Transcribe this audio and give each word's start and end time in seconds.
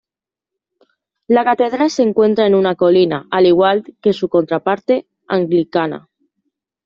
La 1.27 1.43
catedral 1.43 1.91
se 1.91 2.01
encuentra 2.01 2.47
en 2.47 2.55
una 2.55 2.73
colina, 2.73 3.27
al 3.29 3.45
igual 3.45 3.83
que 4.01 4.13
su 4.13 4.29
contraparte 4.29 5.05
Anglicana. 5.27 6.09